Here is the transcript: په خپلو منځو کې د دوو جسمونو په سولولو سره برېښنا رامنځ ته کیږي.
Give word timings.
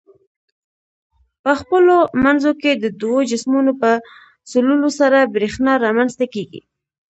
په 1.43 1.51
خپلو 1.59 1.95
منځو 2.23 2.51
کې 2.61 2.71
د 2.83 2.85
دوو 3.01 3.19
جسمونو 3.31 3.71
په 3.81 3.89
سولولو 4.51 4.89
سره 4.99 5.29
برېښنا 5.35 5.73
رامنځ 5.85 6.11
ته 6.19 6.25
کیږي. 6.33 6.61